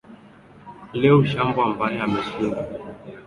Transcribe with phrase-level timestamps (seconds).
[0.99, 2.61] leo ushambo ambaye ameshinda